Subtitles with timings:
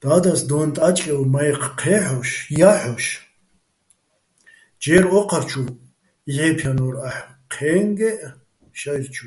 [0.00, 1.98] და́დას დონ-ტა́ჭკევ მაჲჴი̆
[2.56, 3.04] ჲა́ჰ̦ოშ
[4.82, 5.62] ჯერ ო́ჴარჩუ
[6.32, 8.18] ჲჵე́ფჲანო́რ აჰ̦ო̆, ჴე́ჼგეჸ
[8.78, 9.26] შაჲრჩუ.